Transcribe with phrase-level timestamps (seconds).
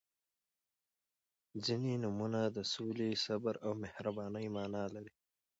[1.65, 5.11] •ځینې نومونه د سولې، صبر او مهربانۍ معنا لري.